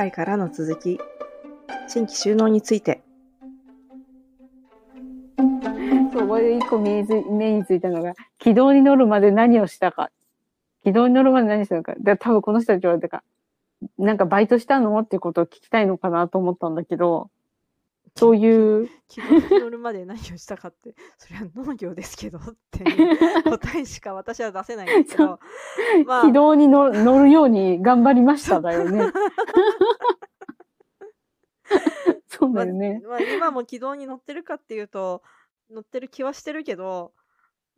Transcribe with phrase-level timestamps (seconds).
[0.00, 0.98] 回からの続き、
[1.86, 3.02] 新規収納について。
[6.10, 10.10] そう、これで一個目につ目についたのが、軌道に乗るまで何をしたか。
[10.84, 11.94] 軌道に乗るまで何したのか。
[11.98, 13.22] で、多分この人たちは、てか、
[13.98, 17.30] なんかバイトしたのっていうことを聞きたいのかなと思ったんだけど、
[18.16, 22.84] そういう、 軌道に乗るまで何をしたかって、それは農業ですけどって
[23.44, 25.38] 答えしか私は出せないんですけど、
[26.06, 29.00] まあ軌道に乗乗るように頑張りましただよね。
[32.40, 33.02] そうだよね。
[33.06, 35.22] まあ、今も軌道に乗ってるかっていうと、
[35.70, 37.12] 乗ってる気はしてるけど、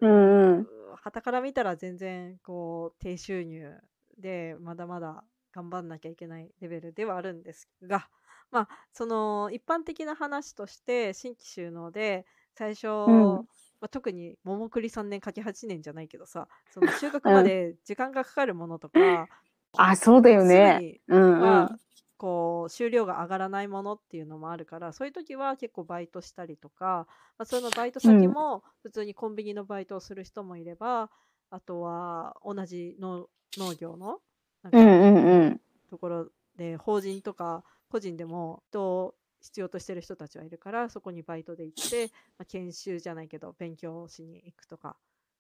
[0.00, 0.66] うんうん。
[1.02, 3.74] はたから見たら全然こう低収入
[4.18, 8.08] でまだまだ頑張んなきゃいけないレベルではあるんですが
[8.50, 19.28] まあその一般的な話として新規収納で最初、まあ、特に桃栗3年かけ8年じゃないけどさその収穫まで時間がかかるものとか、
[19.76, 21.00] あ、そうだよすね。
[21.08, 21.40] うんうん。
[21.40, 21.78] は
[22.22, 31.10] こう収量が上がらないものっていうのもあるからそういう時は結構バイトしたりとか、まあ、そのバイト先も普通にコンビニのバイトをする人もいれば、
[31.50, 33.26] あとは同じの
[33.58, 34.20] 農業の
[34.62, 35.60] なんかうんうんうん。
[35.90, 42.06] ところで法人とか個人でも人を必要としてる人たちはいるからそこにバイトで行って、
[42.38, 44.94] まあ、研修じゃないけど勉強しに行くとかっ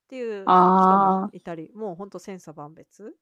[0.08, 3.14] ていう人あもいたりもうほんと千差万別。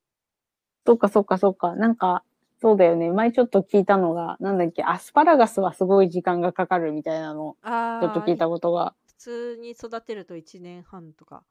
[0.87, 1.77] そっかそっかそっか。
[1.77, 2.25] なんか、
[2.61, 3.11] そうだよね。
[3.11, 8.95] 前ちょっと聞いたのが、なんだっけ、アスパラガスはすごい時間がかかるみたいなの、あちょっと聞いたことが。
[9.07, 11.43] 普通に育てると1年半とか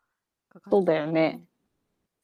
[0.49, 1.43] かかるそうだよね。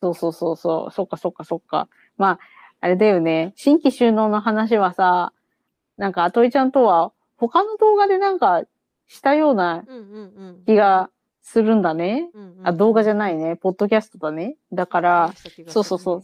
[0.02, 0.92] そうそうそうそう。
[0.92, 1.88] そっかそっかそっか。
[2.18, 2.40] まあ、
[2.82, 3.54] あれだよね。
[3.56, 5.34] 新規収納の話はさ、
[5.98, 8.64] なんか、あといちゃんとは、他の動画でなんか、
[9.08, 9.86] したような。
[10.66, 11.10] 気が
[11.42, 12.30] するんだね。
[12.34, 13.56] うんうんあ、動画じゃないね。
[13.56, 14.58] ポッドキャストだね。
[14.72, 15.34] だから、
[15.68, 16.24] そうそうそう。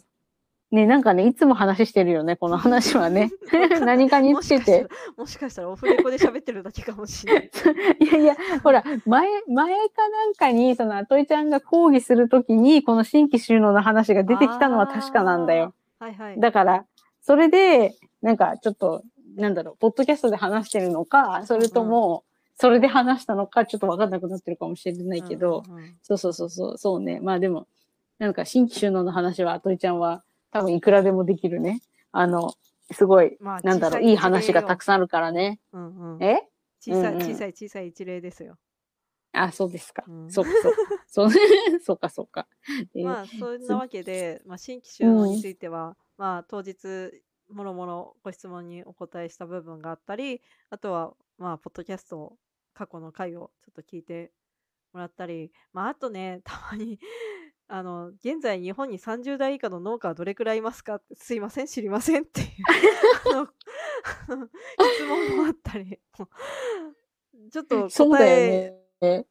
[0.72, 3.30] ね、なんかね、いつも話してるよね、この話はね。
[3.84, 4.88] 何かにつけて。
[5.18, 7.52] もしかしたらオフレコで喋ってるだけかもしれない。
[8.00, 15.74] いやいや、ほら、前、前かなんかに、その、あといちゃんが講義するときに、この新規収納の話が出てきたのは確かなんだよ。
[16.00, 16.40] はいはい。
[16.40, 16.86] だから、
[17.22, 19.04] それで、なんかちょっと、
[19.36, 22.24] なんだろう、ポッドキャストで話してるのか、それとも、
[22.56, 27.20] それで話したのか、ちょっとわかんなくなってるかもしれないけど、うんうんうんそうそうそうそう、そうね。
[27.20, 27.68] まあでも、
[28.20, 31.81] なんか新規収納の話は、あといちゃんは多分いくらでもできるね。
[32.12, 32.53] あの、
[32.91, 35.59] すごい、まあなんだろう、いい話がたくささんあるからね。
[35.73, 35.78] ん。
[35.78, 36.47] うんうんえ？
[36.79, 38.57] 小さい、うんうん小さい、小さい一例ですよ。
[39.34, 40.03] あ、そうですか。
[40.07, 40.51] うんそうか、
[41.07, 41.31] そうか。
[41.31, 41.39] そ
[41.75, 42.47] う、そうか、そうか。
[42.95, 46.78] えまあ、そんなわけで、まあ、新規収納については、まあ、当日、
[47.50, 52.38] もろもろご質問にお答えした部分があったり、あとは、まあ、ポッドキャストを、
[52.73, 54.31] 過去の回をちょっと聞いて
[54.94, 57.00] もらったり、まあ、あとね、たまに、
[57.74, 60.96] あの、現在日本に30代以下の農家はどれくらいいますか？
[60.96, 62.48] ってすいません、知りませんっていう
[64.94, 65.98] 質問もあったり、
[67.50, 69.26] ちょっと そうだ答え、よね。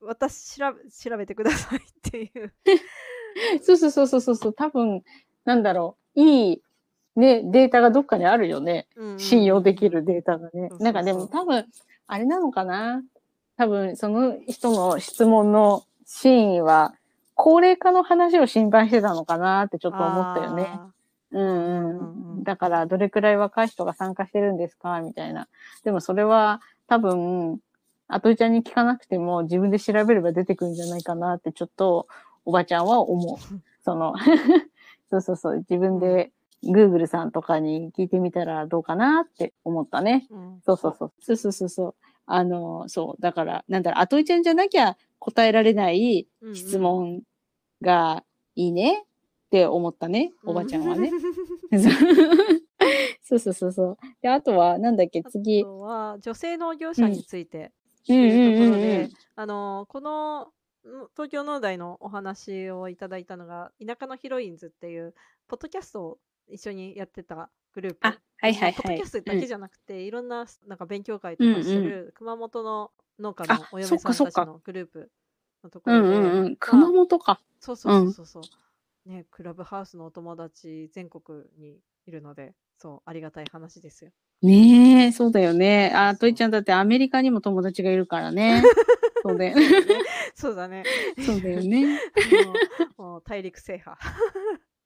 [0.00, 2.54] 私調べ調べてくださいっていう。
[3.62, 5.04] そうそうそうそうそう、多分、
[5.44, 6.62] なんだろう、いい、
[7.16, 8.88] ね、データがどっかにあるよね。
[8.96, 10.70] うんうん信用できるデータがねそうそう。
[10.70, 11.66] そうなんかでも多分、
[12.06, 13.02] あれなのかな？
[13.58, 16.94] 多分、その人の質問の真意は、
[17.34, 20.70] 高齢化の話を心配してたのかなってちょっと思ったよね。
[20.72, 20.88] あ
[21.32, 22.44] うんううんうんん。
[22.44, 25.48] だから、どれくらい若い人が参加してるんですかみたいな。
[25.82, 27.58] でもそれは多分、
[28.06, 32.06] あといちゃんに聞かなくても自分で調べれば出てくるんじゃないかなってちょっと
[32.44, 33.36] おばちゃんは思う。
[33.84, 34.14] その、
[35.10, 40.26] そうそうそう、自分で Google さんとかに聞いてみたらどうかなって思ったね。
[40.30, 41.12] ーうんそうそうそう。
[41.20, 41.94] そうそうそうそう。
[42.26, 43.22] あの、そう。
[43.22, 47.22] だから、なんだろう、あといちゃんじゃなきゃ答えられないうんうん質問
[47.80, 48.24] が
[48.54, 49.04] いいねっ
[49.50, 51.10] て思ったね、おばちゃんはね。
[53.22, 53.98] そうそうそうそう。
[54.20, 55.62] で、あとは、なんだっけ、あ次。
[55.62, 57.72] とは女性農業者について
[58.12, 60.48] いうとこでうん、あのこのん
[61.16, 65.14] 東京農大のお話をいただいたのが田舎のヒロインズっていう
[65.48, 66.18] ポッドキャストを
[66.48, 67.98] 一緒にやってたグループ。
[68.02, 68.74] あ、はいはいはい。
[68.74, 75.10] ポッドキャストだけじゃなくて、いろんななんか勉強会とかしてる熊本の農家のあお嫁さんたちのグループ
[75.62, 76.50] のとこうんろで、うんうん。
[76.52, 77.40] ま熊あ本か。
[77.60, 78.40] そうそうそうそうそ
[79.06, 84.10] う、ね、クラブハウスのお友達全国にいるので、そう、ありがたい話ですよ。
[84.42, 85.90] ねえ、そうだよね。
[85.94, 88.62] あ、といちゃんだってアメリカにも友達がいるからね。
[89.22, 89.64] そうだよね。
[90.34, 90.84] そうだね。
[91.24, 91.98] そうだよね。
[92.98, 93.96] もうもう大陸制覇。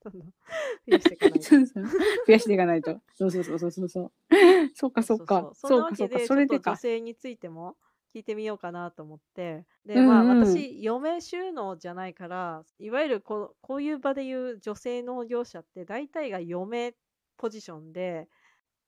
[0.02, 1.44] どんどん増やしていかないと。
[1.44, 3.00] そうそう増やしていかないと。
[3.14, 4.90] そうそうそうそうそうそう。
[4.90, 5.50] かそうか。
[5.54, 6.18] そそうかそうか。
[6.20, 6.76] それで女。
[6.76, 7.76] 性についても
[8.14, 9.64] 聞いてみようかなと思って。
[9.84, 16.94] で、まあ私、嫁収納じゃないから、いわゆるこうこういう場で言う女性農業者って大体が嫁
[17.36, 18.28] ポジションで、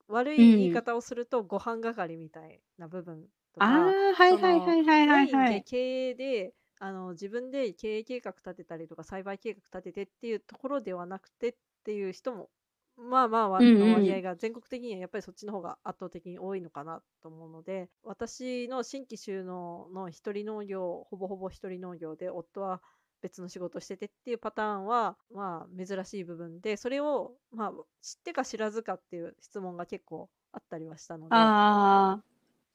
[0.09, 3.23] 悪い言い方をするとご飯係みたいな部分
[3.55, 5.65] とあか、あ、はいはいはいはいはいはい。
[5.65, 11.55] 経営であの自分で経営計画立てたりとか栽培計画立ててっていうところではなくてっ
[11.85, 12.49] ていう人も
[12.97, 14.23] まあまあ割合うん。
[14.23, 22.83] が全国的にはやっぱりそっちの方が圧倒的に多いのかなと思うので私の新規収納の一人農業ほぼほぼ一人農業で夫は
[23.23, 32.25] 別の仕事しててっていうパターンはまあ珍しい部分でそれをまあ知ってか知らずかっていう質問が結構あったりはしたのでああ、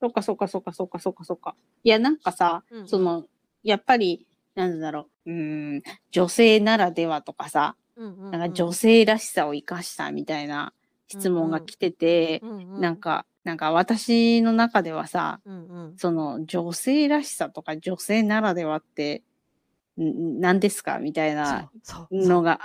[0.00, 1.56] そっかそっかそっかそっかそっかそっか。
[1.84, 3.24] いや、なんかさ、うんうんその、
[3.62, 10.72] やっぱり、なんだろう、うーん、女性ならではとかさ、なんか女性らしさを生かしたみたいな
[11.08, 12.42] 質問が来てて、
[12.78, 15.96] なんか、なんか私の中ではさ、うんうん。
[15.96, 19.22] その女性らしさとか女性ならではって、
[19.98, 21.70] ん何ですかみたいな
[22.10, 22.60] のが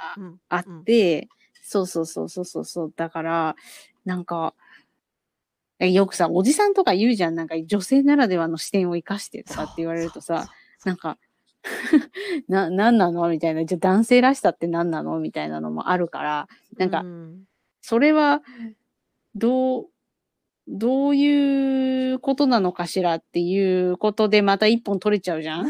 [0.50, 1.30] あって、
[1.62, 2.94] そうそうそうそうそうそう。
[2.96, 3.56] だから、
[4.04, 4.54] なんか、
[5.80, 7.36] えよくさ、おじさんとか言うじゃん。
[7.36, 10.50] なんか女性ならではの視点を生かしてとかって言われるとさ、
[10.86, 11.18] なんか、
[12.48, 13.30] な、なんなの？
[13.30, 13.66] みたいな。
[13.66, 15.20] じゃあ男性らしさって何なの？
[15.20, 16.48] みたいなのもあるから、
[16.78, 17.44] なんかうん。
[17.82, 18.42] それは、
[19.36, 19.86] どう、
[20.68, 25.70] どういうことなのかしらっていうことでまた一本取れちゃうじゃん？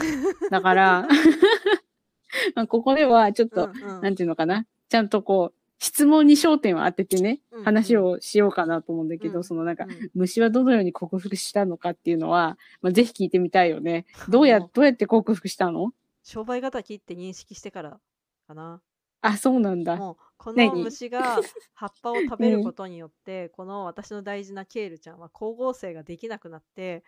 [0.50, 1.08] だから、
[2.56, 4.02] まあここではちょっと、うんうん。
[4.02, 4.66] なんていうのかな？
[4.90, 14.06] ちゃんとこう、質問に焦点を当ててね、うんうん話をしようかなと思うんだけど、うんそのなんか、うん虫はどのように克服したのかっていうのは、まあ、ぜひ聞いてみたいよね。
[14.30, 15.92] どうや、どうやって克服したの？
[16.24, 18.00] 商売敵って認識してから
[18.48, 18.82] かな。
[19.22, 19.96] あ、そうなんだ。
[19.96, 20.84] もうこの何？
[20.84, 21.40] 虫が
[21.74, 27.04] 葉っぱを食べることによって、この私の大事なケールちゃんは光合成ができなくなって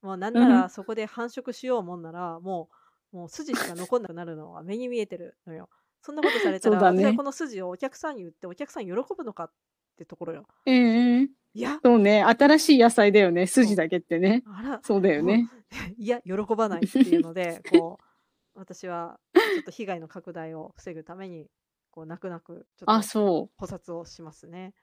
[0.00, 2.68] もうなんなうんらそこで繁殖しようもんなら、も
[3.12, 5.68] うもう筋しか残んなくなるのは目に見えてるのよ。
[6.02, 9.52] そんなことされたら、そうだね私はこの筋をお客さんに売ってお客さん喜ぶのかっ
[9.96, 10.46] てところよ。
[10.66, 11.30] うんうん。
[11.54, 12.22] いや、そうね。
[12.22, 13.46] 新しい野菜だよね。
[13.46, 14.42] 筋だけってね。
[14.44, 15.48] あら、そうだよね。
[15.98, 21.50] いや、喜ばないっていうので、 こう、私はちょっと被害の拡大を防ぐために、
[21.90, 24.74] こう、泣く泣く、ちょあ、っとそ捕殺をしますね。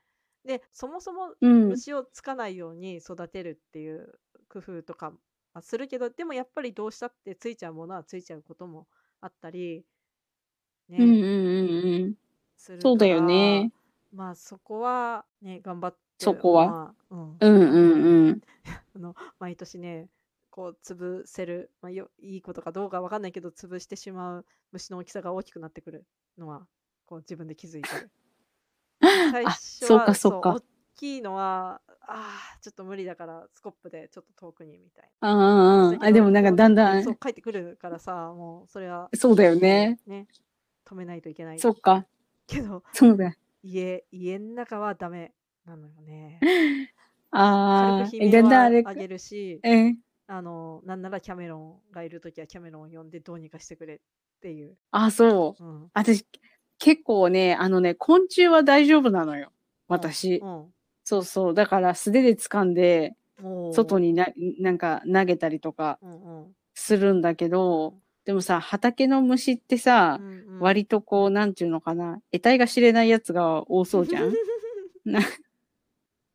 [0.46, 1.38] で、そもそもう。
[1.42, 1.70] うん。
[1.70, 5.14] 虫をつかないように育てるっていう工夫とか
[5.54, 8.88] はするけど、でもやっぱりどうしたってついちゃうものはついちゃうことも
[9.22, 9.86] あったり、ね、
[10.90, 12.14] うんうんうんうん。
[12.58, 13.72] するそうだよね。
[14.14, 16.68] まあそこはね、頑張って、そこは？
[16.68, 18.42] まあうん、うんうんうん。
[18.96, 20.10] あの毎年ね
[20.50, 26.06] こう潰せる、まあ、よいいことかどうかわかんないけど潰してしまう虫の大きさが大きくなってくる
[26.38, 26.68] のは
[27.06, 28.10] こう自分で気づいてる
[29.32, 30.62] 最初はそうかそうか大
[30.96, 36.06] きいのはあーちょっと無理だからスコップでちょっと遠くにみたいああ、あなあ。
[36.06, 39.98] あ、でもなんかだんだんそう、帰ってくるからさもうそれはそうだよね。
[40.08, 40.28] ね
[40.90, 42.06] 止めないといけないそっか。
[42.48, 43.36] けどそうだ。
[43.62, 45.34] 家家の中はダメ
[45.66, 46.40] なのよね
[47.32, 49.96] ああ、軽く悲鳴はあげるしえ
[50.32, 54.00] あの、なんならキャメロンがいるときはキャメロンを呼んでどうにかしてくれっ
[54.42, 54.78] ていう。
[54.92, 55.64] あ、そう。
[55.64, 55.90] うん。
[55.92, 56.24] 私、
[56.78, 59.52] 結構ね、あのね、昆虫は大丈夫なのよ。
[59.88, 60.38] 私。
[60.38, 60.74] うん。
[61.04, 61.54] そうそう。
[61.56, 63.16] だから素手で掴んで、
[63.74, 63.98] 外。
[63.98, 64.28] にな、
[64.60, 66.56] なんか投げたりとかうんうん。
[66.76, 67.96] するんだけど、
[68.30, 74.32] でもさ、畑の虫ってさう、んうん、割とこう、なんていうのかな、得体が知れないやつが多そうじゃん？
[75.04, 75.20] な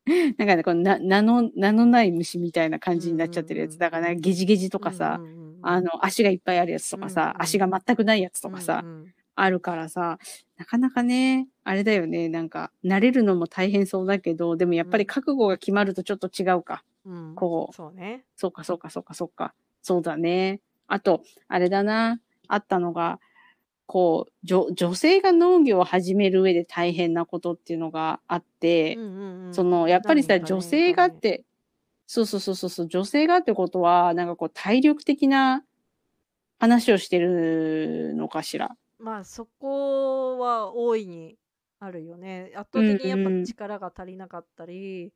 [0.36, 3.74] なんかね、このな名の、名のない虫みたいな感じになっちゃってるやつ。
[3.74, 10.18] うんうんうんだから、ね、ゲジゲジとかさ、うんうんうんあ、の、足がいっぱいあるやつとかさ、うんうん足が全くないやつとかさ、うんあるからさ、
[10.56, 16.82] なかなかね、あれだよね、なんか、慣れるのも大変そうだけど、でもやっぱり覚悟が決まるとちょっと違うか。
[17.04, 18.24] うんうんこうそうね。
[18.34, 19.54] そうか、そうか、そうか、そうか。
[19.80, 20.60] そうだね。
[20.86, 23.20] あと、あれだな、あったのが、
[23.86, 31.44] こう、女女性が農業を始める上で大変なことっていうのがあって、うんうんうんその、やっぱりさ、女性がっ、て、
[32.06, 35.64] そうそうそうそうそう、女性がってことは、なんかこう、体力的な
[36.58, 38.76] 話をしてるのかしら。
[38.98, 41.36] まあそこは大いに
[41.78, 42.52] あるよね。
[42.56, 45.12] 圧倒的にやっうんうんぱ力が足りなかったり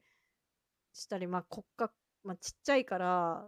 [0.92, 1.94] したり、まあ骨格、
[2.24, 3.46] まあ、ちっちゃいから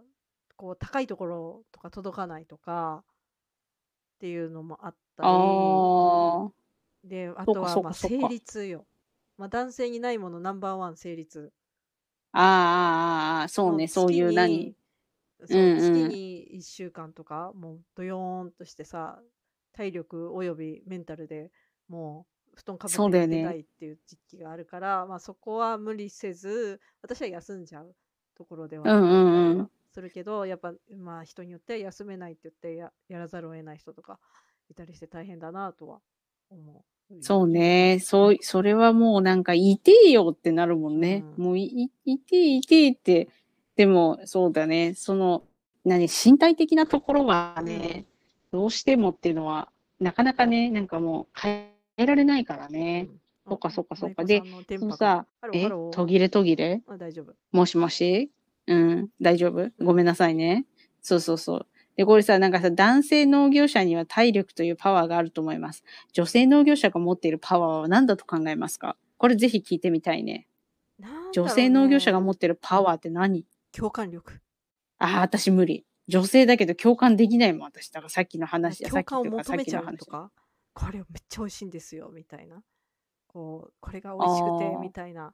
[0.61, 3.05] こう高いところとか届かないとかっ
[4.19, 6.51] ていうのもあったりああ。
[7.03, 8.85] であそうかとはまあそうかそうか成立よ。
[9.39, 11.51] まあ、男性にないものナンバーワン成立。
[12.31, 14.75] ああ、ああ、ああ、そうね、そういう何。
[15.47, 19.19] そううんうん月に1週間とかもうドヨーンとしてさ
[19.73, 21.49] 体力およびメンタルで
[21.87, 27.95] もう布団かぶってそうだよね寝たいっていう時期があるから、まあ、そこは無理せず私は休んじゃう
[28.37, 34.19] ところではうんうんするけど、やっぱまあ人によっては休めないって言ってややらざるを得ない人とか
[34.69, 35.99] いたりして大変だなとは
[36.49, 36.83] 思う。
[37.19, 37.99] そうね。
[38.01, 41.25] そう、それはもうなんか、いてよってなるもんね。
[41.37, 43.27] うんもうい、いて、いてって。
[43.75, 44.93] でも、そうだね。
[44.95, 45.43] その、
[45.83, 48.05] 何、身体的なところはね、
[48.51, 49.69] どうしてもっていうのは、
[49.99, 51.67] なかなかね、なんかもう変
[51.97, 53.09] えられないからね。
[53.45, 54.41] そっかそっかそっかで、
[54.79, 56.81] そのさ、え途切れ途切れ？
[56.87, 57.33] あ大丈夫。
[57.51, 58.31] もしもし？
[58.67, 59.71] うん、大丈夫？
[59.83, 60.65] ごめんなさいね。
[61.01, 61.67] そうそうそう。
[61.97, 65.83] で、これさ、なんかさ、男性農業者には体力というパワーがあると思います。
[66.13, 68.95] 女性農業者が持っているパワーは何だと考えますか？
[69.17, 70.47] これぜひ聞いてみたいね。
[70.99, 73.45] ね女性農業者が持っているパワーって何？
[73.71, 74.39] 共感力。
[74.99, 75.85] ああ、私無理。
[76.07, 77.89] 女性だけど共感できないもん、私。
[77.89, 79.95] だからさっきの話、さ共感を求めちゃっきの話。
[79.95, 80.31] うとか、
[80.73, 82.61] これめっちゃ美味しいんですよ、みたいな。
[83.27, 85.33] こう、これが美味しくてみたいな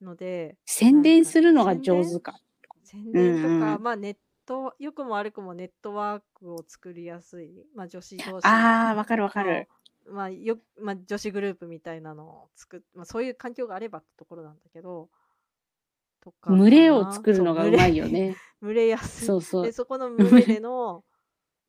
[0.00, 2.38] ので、宣伝するのが上手か。
[2.86, 4.16] 宣伝とか、まあネッ
[4.46, 9.68] ト、よくも悪くもネットワークを作りやすい、まあ女子同士ああ、わかるわかる。
[10.06, 15.10] のまあよまあ、女子グループみたいなのを作っ、まあ、そういう環境があればってところなんだけど、
[16.20, 18.06] とか群れを作るのがそううまいよ。
[18.06, 18.36] ね。
[18.62, 19.26] 群れやすい。
[19.26, 19.72] そうそうで、。
[19.72, 21.04] そこの群れでの、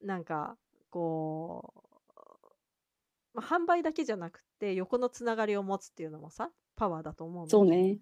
[0.01, 0.57] なんか、
[0.89, 7.99] こう、まあ、販売だけじゃなくて、横のつながりを持つっていうのもさ、パワーだと思うんだよそうね。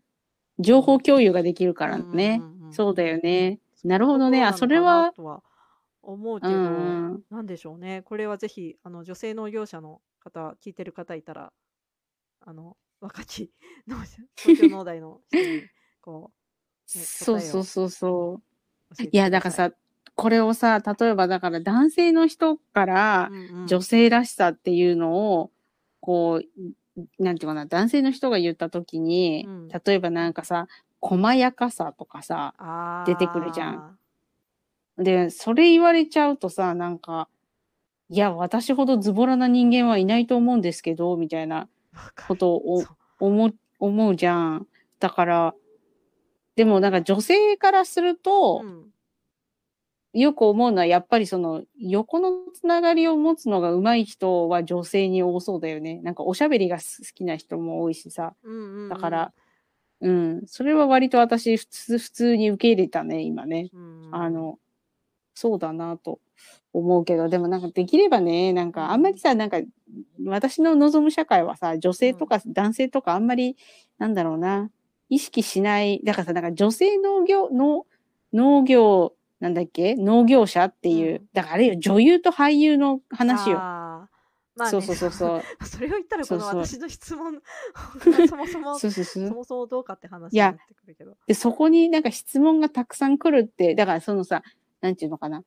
[0.60, 2.40] 情報共有ができるからね。
[2.42, 3.60] うんうんうんそうだよね。
[3.86, 4.44] なるほどね。
[4.44, 5.42] あ、それはとは
[6.02, 6.70] 思うけど、うんう
[7.18, 8.02] んなんでしょうね。
[8.04, 11.54] これはぜひ、あの、女性農業者の方、聞いてる方いたら、
[12.42, 13.52] あの、若き
[13.88, 15.64] 農者、東京農大の人に、
[16.02, 16.32] こ
[16.96, 18.42] ねそうそうそうそ
[19.00, 19.04] う。
[19.04, 19.72] いや、だからさ、
[20.16, 23.32] これをさ、例えばだから男性の人から
[23.68, 25.52] 女性らしさっていうのを、
[26.00, 26.62] こう、
[27.20, 29.68] なんていうかな、男性の人が言ったときに、うん。
[29.68, 30.68] 例えばなんかさ、
[31.02, 33.98] 細やかさとかさ、出てくるじゃん。
[34.98, 37.28] で、それ言われちゃうとさ、なんか、
[38.10, 41.68] いや、私ほどズボラな人間はいないと思うんですけど、みたいな
[42.28, 42.84] ことを
[43.20, 44.68] 思う、思うじゃん。
[45.00, 45.56] だから、
[46.56, 48.95] でもなんか女性からすると、うん
[50.16, 56.02] よく思うのはやっぱりその横のつながりを持つのが上手い人は女性に多そうだよね。
[56.04, 58.34] なんかおしゃべりが好きな人も多いしさ。
[58.44, 59.34] うんうんうんだから、
[60.02, 63.70] うん、それは割と私普通、普通に受け入れたね、今ね。
[63.74, 64.58] うんあの、
[65.34, 66.20] そうだなと
[66.72, 69.60] 思うけど、でもなんかできればね、なんかあんまりさ、なんか
[70.26, 73.58] 私の望む社会はさ、女性とか男性とかあんまり、
[73.98, 74.72] なんだろうな、
[75.10, 76.00] 意識しない。
[76.06, 77.86] だからさ、なんか女性農業、の
[78.32, 79.96] 農業、なんだっけ？
[79.96, 83.58] 農業者っていう、うんだからあれよ、女優と俳優の話よ。
[83.58, 84.10] ま
[84.58, 85.42] あねそうそうそうそう。
[85.66, 87.42] それを言ったらこの私の質問が
[88.28, 89.34] そもそも そうそうそうそ。
[89.34, 91.18] もそもどうかって話になってくるけど。
[91.28, 94.44] で、そこになんか質問がたくさん来るって、だからそのさ、
[94.80, 95.44] なんていうのかな。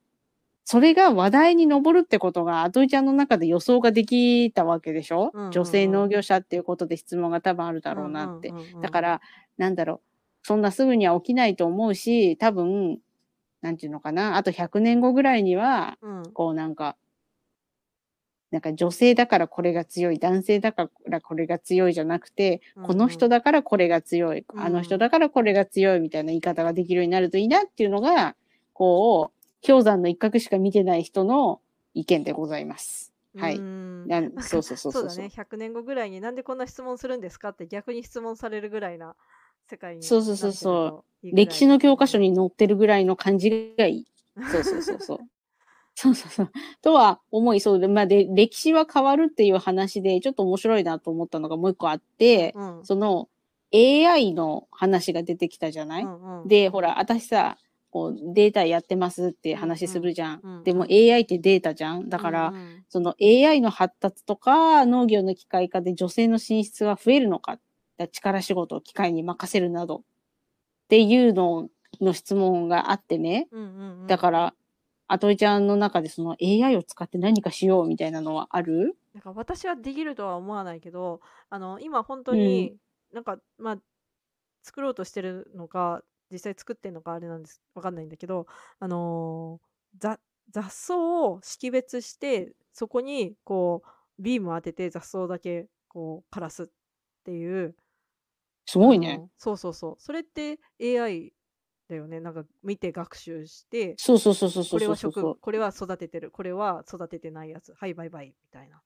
[0.64, 8.48] それが話題に上るってことが、アトイちゃんの中で予想ができたわけでしょ、うんうんうん女性農業者っていうことで質問が多分あるだろうなって。
[8.48, 9.20] うんうんうんうんだから、
[9.56, 10.00] なんだろう。
[10.42, 13.00] そんなすぐには起きないと思うし、多分、
[13.60, 14.36] なんていうのかな。
[14.36, 16.96] あと100年後ぐらいには、うんこうなんか、
[18.50, 28.36] なんか女性だからこれが強い、男性だからこれが強いじゃなくて、うんうんこの人だからこれが強い、うんあの人だからこれが強いみたいな言い方ができるようになるといいなっていうのが、
[28.72, 31.60] こう、氷山の一角しか見てない人の
[31.94, 33.12] 意見でございます。
[33.36, 33.56] はい。
[33.56, 35.30] うんなん そうそうそうそううそだね。
[35.34, 39.16] 100年後ぐらいになんでこんな質問するんですかって逆に質問されるぐらいな
[39.68, 44.06] 世界にそうそうそうそう歴史の教科書に載ってるぐらいの感じがいい。
[44.50, 45.18] そうそうそうそう。
[45.94, 46.50] そうそうそう。
[46.80, 53.28] とは思いそうで、まあで、歴史は変わるっていう話で、ちょっと面白いなと思ったのがもう一個あって、うんその
[53.70, 57.58] AI の話が出てきたじゃない、うんうんで、ほら、私さ、
[57.90, 60.40] こうデータやってますって話するじゃん。
[60.42, 62.08] うんうんでも AI ってデータじゃん？
[62.08, 67.67] だから、うんうんその AI の発達とか農業の機械化で女性の進出は増えるのか、だから
[68.06, 70.00] 力仕事を機械に任せるなどっ
[70.88, 71.68] ていうの
[72.00, 73.48] の質問があってね。
[73.50, 74.06] うんうんうん。
[74.06, 74.54] だから、
[75.08, 78.96] あといちゃんの中でその AI を使って何かしようみたいなのはある？
[79.14, 82.76] なんか私はできるとは思わないけど、あの今本当に
[83.12, 83.78] なんか、まあ
[84.62, 88.46] 作ろうとしてるのか実際作ってるのかあれなんですわかんないんだけど、
[88.80, 93.82] あのーざ雑草を識別してそこにこ
[94.18, 96.66] うビームを当てて雑草だけこう枯らすっ
[97.24, 97.74] ていう
[98.70, 99.22] すごいね。
[99.38, 99.96] そうそうそう。
[99.98, 101.32] それって AI
[101.88, 102.20] だよね。
[102.20, 105.34] なんか見て学習してそうそうそうそうそこれはうそうそう。
[105.34, 106.30] 植これは育ててる。
[106.30, 107.72] これは育ててないやつ。
[107.74, 108.26] はいバイバイ。
[108.28, 108.82] みたいな、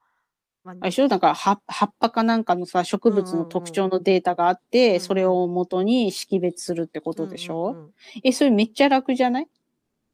[0.64, 5.00] まああれでしょなんか葉葉っぱかなんかのさ、植物の特徴のデータがあって、うんうん。
[5.00, 7.92] それを元に識別するってことでしょ、うんうんうん
[8.24, 9.48] え、それめっちゃ楽じゃない？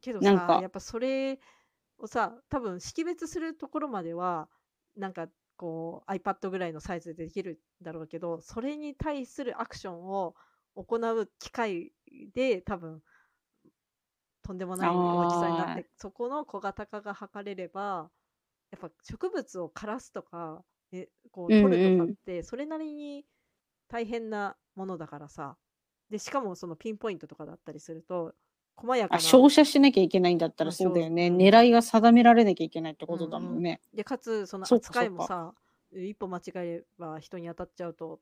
[0.02, 0.54] けどなんか。
[0.56, 1.38] さやっぱそれ
[1.98, 4.48] をさ多分識別するところまでは
[4.96, 10.34] なんかこう iPad ぐらいのサイズでできるんだろうけどそれに対するアクションを
[10.76, 11.92] 行う機械
[12.32, 13.02] で多分
[14.42, 18.08] とんでもない大きさになってそこの小型化が図れれば
[18.70, 20.62] やっぱ植物を枯らすとか、
[20.92, 23.24] ね、こう取るとかってそれなりに
[23.88, 25.56] 大変なものだからさ。
[26.10, 28.32] でしかもそのピンポイントとかだったりすると
[28.80, 31.28] 細やかな照射しなきゃいけないんだったらそうだよね。
[31.28, 33.80] 狙いが定められなきゃいけないってことだもんね。
[33.85, 35.52] うんうん、でかつその扱いもさ
[35.92, 38.20] 一歩間違えば人に当たっちゃうと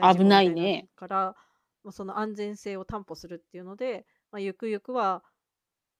[0.00, 0.88] 危ないね。
[0.94, 1.36] から
[1.90, 5.22] その安全性を担保するっていうので、まあ、ゆくゆくは、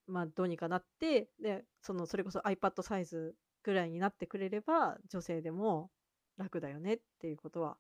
[0.07, 5.91] まあ、どうにかなってでそのそれこそ iPad サイズぐらいになってくれれば女性でも
[6.37, 7.77] 楽だよねっていうことは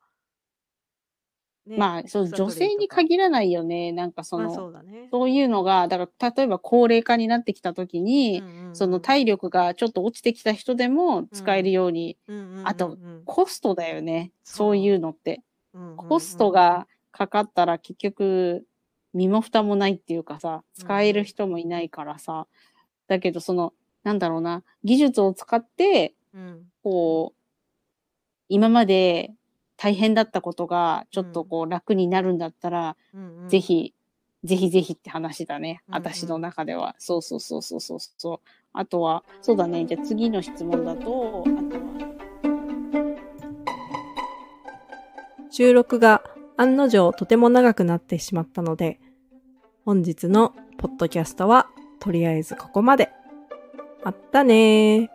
[1.66, 3.90] ね、まあ、そう、女性に限らないよね。
[3.92, 5.08] なんかその、まあ、そうだね。
[5.10, 14.32] そういうのが、だから例えば高齢化になってきた時に、うんうんうん、その体力がちょっと落ちてきた人でも使えるように、うんうんうんうん、あと、コストだよね。
[14.44, 15.42] そういうのって、
[15.74, 15.96] うんうんうん。
[15.96, 18.64] コストがかかったら結局、
[19.12, 22.46] 身も蓋もないっていうかさ、使える人もいないからさ、うん、
[23.08, 23.72] だけどその、
[24.04, 26.14] なんだろうな、技術を使って、
[26.82, 27.36] こう、
[28.48, 29.34] 今まで
[29.76, 33.94] 大変だったことがちょっとこう楽になるんだったら、うんうん、ぜひ、
[34.44, 35.82] ぜひぜひって話だね。
[35.88, 36.94] うんうん、私の中では。
[36.98, 38.40] そうそうそうそうそうそう。
[38.72, 39.84] あとは、そうだね。
[39.86, 42.16] じゃあ次の質問だと、あとは。
[45.50, 46.22] 収録が
[46.58, 49.00] 案の定とても長くなってしまったので、
[49.84, 51.68] 本日のポッドキャストは
[52.00, 53.10] とりあえずここまで。
[54.04, 55.08] まったねー。